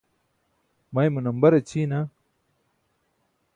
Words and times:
maymu 0.93 1.19
nambar 1.21 1.53
aćʰiina 1.59 1.99